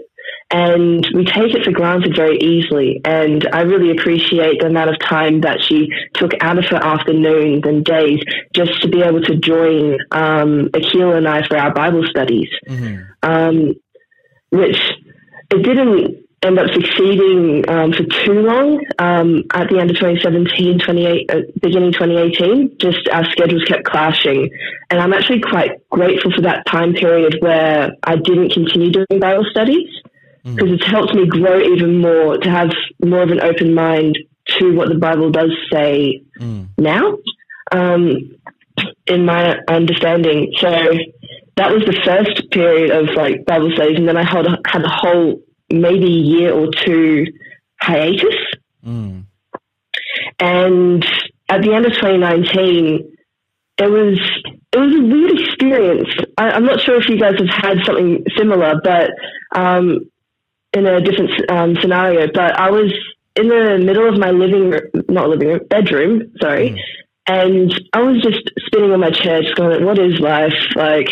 [0.54, 3.00] And we take it for granted very easily.
[3.06, 7.64] And I really appreciate the amount of time that she took out of her afternoons
[7.66, 8.20] and days
[8.54, 12.50] just to be able to join um, Akila and I for our Bible studies
[13.24, 13.76] um,
[14.50, 14.78] which
[15.52, 18.84] it didn't end up succeeding um, for too long.
[18.98, 24.50] Um, at the end of 2017, 28, uh, beginning 2018, just our schedules kept clashing.
[24.90, 29.46] And I'm actually quite grateful for that time period where I didn't continue doing Bible
[29.52, 29.88] studies
[30.44, 32.72] because it's helped me grow even more to have
[33.04, 34.18] more of an open mind
[34.60, 36.24] to what the Bible does say
[36.78, 37.18] now.
[37.72, 38.36] Um,
[39.08, 40.52] in my understanding.
[40.58, 40.70] So
[41.58, 44.90] that was the first period of like Bible studies, and then I had had a
[44.90, 47.26] whole maybe a year or two
[47.80, 48.36] hiatus.
[50.40, 51.06] And
[51.50, 53.18] at the end of 2019,
[53.78, 54.20] it was
[54.74, 56.10] it was a weird experience.
[56.38, 59.10] I, I'm not sure if you guys have had something similar, but
[59.54, 60.10] um,
[60.74, 62.28] in a different um, scenario.
[62.34, 62.92] But I was
[63.36, 66.70] in the middle of my living room, not living room, bedroom, sorry.
[67.28, 70.54] And I was just spinning on my chair, just going, what is life?
[70.76, 71.10] Like,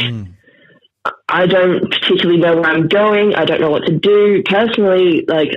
[1.28, 3.36] I don't particularly know where I'm going.
[3.36, 4.44] I don't know what to do.
[4.44, 5.52] Personally, like,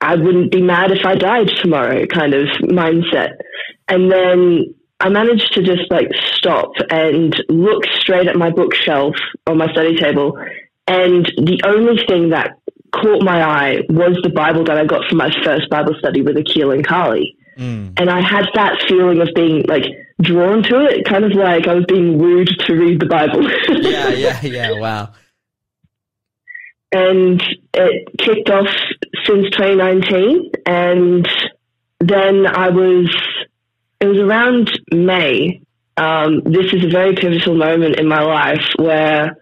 [0.00, 3.38] I wouldn't be mad if I died tomorrow kind of mindset.
[3.88, 9.14] And then I managed to just like stop and look straight at my bookshelf
[9.46, 10.38] on my study table.
[10.86, 12.52] And the only thing that
[12.92, 16.36] caught my eye was the Bible that I got from my first Bible study with
[16.36, 17.36] Akil and Carly.
[17.58, 19.84] And I had that feeling of being like
[20.20, 23.50] drawn to it, kind of like I was being wooed to read the Bible.
[23.68, 24.70] Yeah, yeah, yeah.
[24.72, 25.12] Wow.
[26.92, 27.42] and
[27.74, 28.68] it kicked off
[29.24, 31.28] since 2019 and
[32.00, 33.14] then i was
[34.00, 35.60] it was around may
[35.98, 39.36] um, this is a very pivotal moment in my life where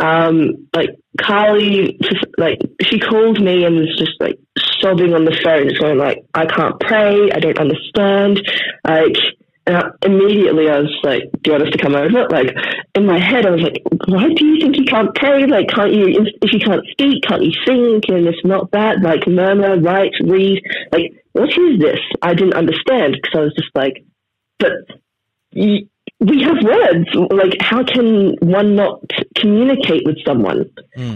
[0.00, 4.38] um, like carly just like she called me and was just like
[4.80, 8.40] sobbing on the phone just going like i can't pray i don't understand
[8.86, 9.16] like
[9.66, 12.56] and I, immediately I was like, "Do you want us to come over?" Like
[12.94, 15.46] in my head, I was like, "Why do you think you can't pray?
[15.46, 16.08] Like, can't you?
[16.08, 18.00] If, if you can't speak, can't you sing?
[18.08, 20.62] And if not that, like murmur, write, read.
[20.92, 24.02] Like, what is this?" I didn't understand because I was just like,
[24.58, 24.72] "But
[25.54, 25.86] y-
[26.20, 27.08] we have words.
[27.32, 29.00] Like, how can one not
[29.36, 30.70] communicate with someone?"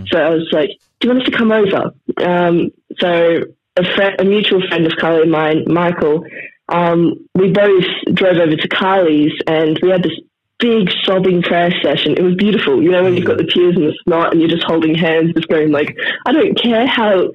[0.09, 3.45] So I was like, "Do you want us to come over?" Um, so
[3.77, 6.25] a, friend, a mutual friend of Carly and mine, Michael,
[6.69, 10.19] um, we both drove over to Carly's and we had this
[10.59, 12.15] big sobbing prayer session.
[12.17, 12.83] It was beautiful.
[12.83, 15.35] You know, when you've got the tears and the snot and you're just holding hands,
[15.35, 17.33] just going like, I don't care how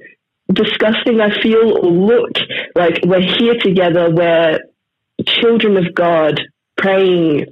[0.52, 2.32] disgusting I feel or look.
[2.74, 4.10] Like we're here together.
[4.10, 4.58] We're
[5.26, 6.40] children of God
[6.76, 7.46] praying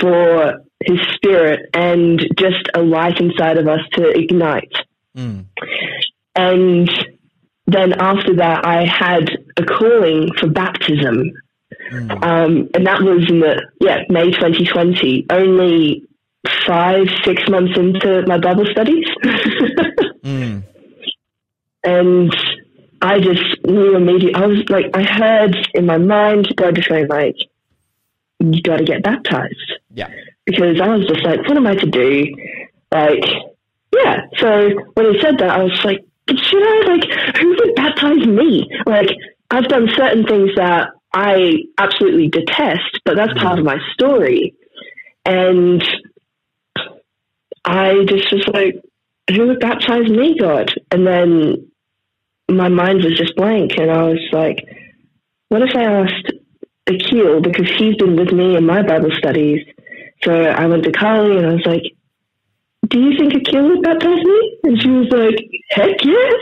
[0.00, 4.72] for his spirit and just a light inside of us to ignite.
[5.14, 5.40] Hmm.
[6.34, 6.90] And
[7.66, 11.32] then after that, I had a calling for baptism.
[11.90, 12.10] Hmm.
[12.10, 16.04] Um, and that was in the, yeah, May 2020, only
[16.66, 19.06] five, six months into my Bible studies.
[20.24, 20.60] Hmm.
[21.82, 22.34] And
[23.02, 27.08] I just knew immediately, I was like, I heard in my mind, God just going
[27.08, 27.36] like,
[28.40, 30.08] you got to get baptized Yeah.
[30.46, 32.26] because I was just like, what am I to do?
[32.92, 33.24] Like,
[33.94, 34.22] yeah.
[34.38, 38.26] So when he said that, I was like, but should I, like, who would baptize
[38.26, 38.68] me?
[38.86, 39.08] Like,
[39.50, 43.76] I've done certain things that I absolutely detest, but that's part of mm-hmm.
[43.76, 44.54] my story.
[45.24, 45.82] And
[47.64, 48.74] I just was like,
[49.30, 50.74] who would baptize me, God?
[50.90, 51.70] And then
[52.50, 54.66] my mind was just blank, and I was like,
[55.48, 56.32] what if I asked
[56.86, 59.64] Akil because he's been with me in my Bible studies?
[60.24, 61.82] So I went to Carly and I was like,
[62.88, 64.58] do you think Akil would baptize me?
[64.64, 65.36] And she was like,
[65.70, 66.34] heck yes.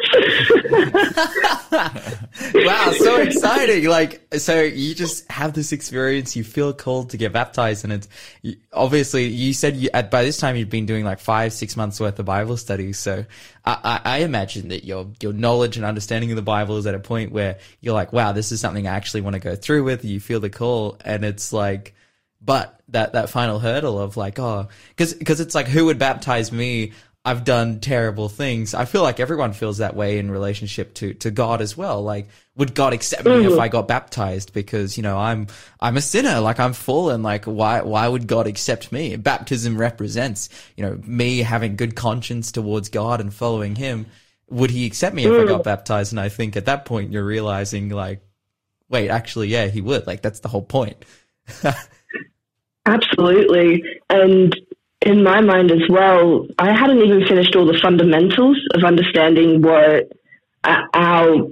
[2.54, 3.84] wow, so exciting.
[3.88, 8.08] Like, so you just have this experience, you feel called to get baptized and it's
[8.72, 12.00] obviously you said you, at, by this time you'd been doing like five, six months
[12.00, 12.98] worth of Bible studies.
[12.98, 13.24] So
[13.64, 16.94] I, I, I imagine that your, your knowledge and understanding of the Bible is at
[16.94, 19.84] a point where you're like, wow, this is something I actually want to go through
[19.84, 20.04] with.
[20.04, 21.94] You feel the call and it's like,
[22.44, 26.52] but that, that final hurdle of like, oh, cause, cause it's like, who would baptize
[26.52, 26.92] me?
[27.24, 28.74] I've done terrible things.
[28.74, 32.02] I feel like everyone feels that way in relationship to, to God as well.
[32.02, 32.26] Like,
[32.56, 33.60] would God accept me if mm-hmm.
[33.60, 34.52] I got baptized?
[34.52, 35.46] Because, you know, I'm,
[35.80, 36.40] I'm a sinner.
[36.40, 37.22] Like, I'm fallen.
[37.22, 39.14] Like, why, why would God accept me?
[39.14, 44.06] Baptism represents, you know, me having good conscience towards God and following Him.
[44.50, 45.64] Would He accept me if I got mm.
[45.64, 46.12] baptized?
[46.12, 48.20] And I think at that point you're realizing, like,
[48.88, 50.08] wait, actually, yeah, He would.
[50.08, 51.04] Like, that's the whole point.
[52.84, 53.82] Absolutely.
[54.10, 54.54] And
[55.00, 60.12] in my mind as well, I hadn't even finished all the fundamentals of understanding what
[60.64, 61.48] our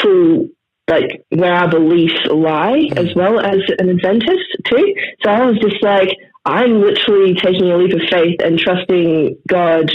[0.00, 0.48] full,
[0.88, 2.98] like, where our beliefs lie, mm.
[2.98, 4.94] as well as an Adventist too.
[5.22, 9.90] So I was just like, I'm literally taking a leap of faith and trusting God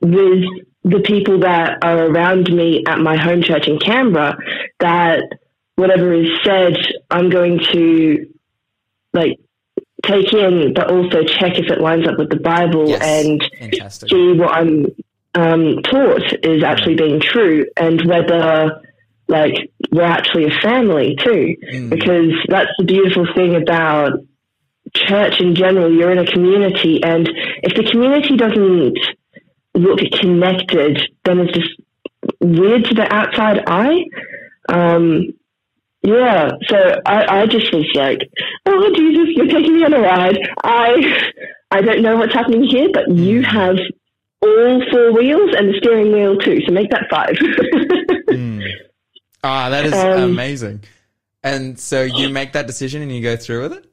[0.00, 0.44] with
[0.82, 4.36] the people that are around me at my home church in Canberra
[4.78, 5.22] that
[5.76, 6.76] whatever is said,
[7.10, 8.26] I'm going to
[9.12, 9.38] like
[10.04, 13.02] take in, but also check if it lines up with the Bible yes.
[13.02, 14.10] and Fantastic.
[14.10, 14.86] see what I'm
[15.34, 18.82] um, taught is actually being true and whether
[19.28, 21.56] like we're actually a family too.
[21.72, 21.90] Mm.
[21.90, 24.20] Because that's the beautiful thing about
[24.94, 25.92] church in general.
[25.92, 27.28] You're in a community, and
[27.62, 28.98] if the community doesn't
[29.74, 31.70] look connected, then it's just
[32.40, 34.04] weird to the outside eye.
[34.68, 35.34] Um,
[36.02, 38.30] yeah, so I, I just was like,
[38.66, 40.38] oh Jesus, you're taking me on a ride.
[40.64, 41.30] I
[41.70, 43.44] I don't know what's happening here, but you mm.
[43.44, 43.76] have
[44.42, 47.36] all four wheels and the steering wheel too, so make that five.
[48.30, 48.66] mm.
[49.44, 50.82] Ah, that is um, amazing.
[51.42, 53.86] And so you make that decision and you go through with it?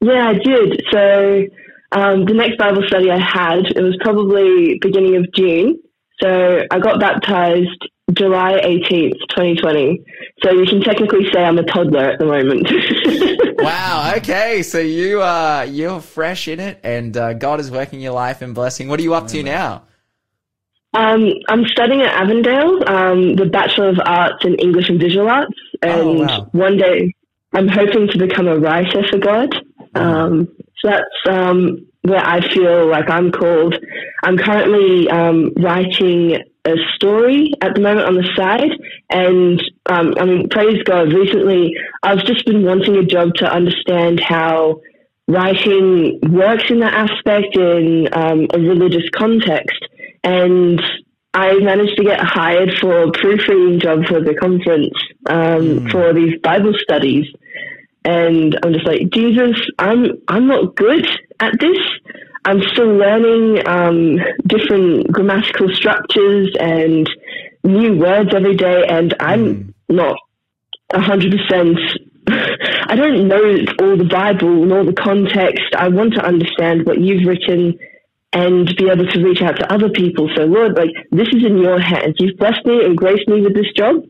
[0.00, 0.82] Yeah, I did.
[0.90, 1.44] So
[1.92, 5.80] um, the next Bible study I had, it was probably beginning of June.
[6.20, 10.04] So I got baptized July 18th, 2020.
[10.42, 12.68] So you can technically say I'm a toddler at the moment.
[13.62, 14.14] wow.
[14.16, 14.62] Okay.
[14.62, 18.54] So you are, you're fresh in it and uh, God is working your life and
[18.54, 18.88] blessing.
[18.88, 19.84] What are you up to now?
[20.94, 25.54] Um, I'm studying at Avondale, um, the Bachelor of Arts in English and Visual Arts.
[25.82, 26.48] Oh, and oh, wow.
[26.52, 27.14] one day
[27.54, 29.54] I'm hoping to become a writer for God.
[29.94, 30.48] Um,
[30.80, 33.74] so that's um, where I feel like I'm called.
[34.22, 38.70] I'm currently um, writing a story at the moment on the side.
[39.10, 44.20] And um, I mean, praise God, recently I've just been wanting a job to understand
[44.20, 44.80] how
[45.28, 49.78] writing works in that aspect in um, a religious context.
[50.24, 50.80] And
[51.34, 54.94] I managed to get hired for a proofreading job for the conference
[55.26, 55.90] um, mm.
[55.90, 57.26] for these Bible studies.
[58.04, 61.06] And I'm just like, Jesus, I'm I'm not good
[61.40, 61.78] at this.
[62.44, 67.08] I'm still learning um, different grammatical structures and
[67.62, 69.74] new words every day, and I'm mm.
[69.88, 70.16] not
[70.92, 71.78] hundred percent.
[72.28, 75.74] I don't know all the Bible and all the context.
[75.76, 77.78] I want to understand what you've written
[78.32, 80.28] and be able to reach out to other people.
[80.34, 82.16] So, Lord, like this is in your hands.
[82.18, 84.04] You've blessed me and graced me with this job.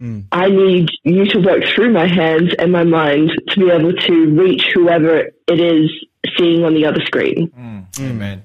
[0.00, 0.26] Mm.
[0.30, 4.26] I need you to work through my hands and my mind to be able to
[4.36, 5.90] reach whoever it is
[6.36, 7.50] seeing on the other screen.
[7.58, 8.10] Mm.
[8.10, 8.44] Amen.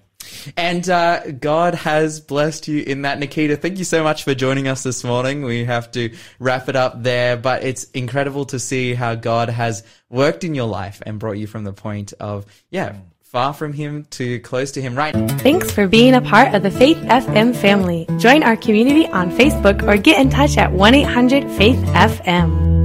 [0.57, 3.57] And uh, God has blessed you in that, Nikita.
[3.57, 5.43] Thank you so much for joining us this morning.
[5.43, 9.83] We have to wrap it up there, but it's incredible to see how God has
[10.09, 14.05] worked in your life and brought you from the point of, yeah, far from Him
[14.11, 18.07] to close to Him right Thanks for being a part of the Faith FM family.
[18.19, 22.82] Join our community on Facebook or get in touch at 1 800 Faith FM.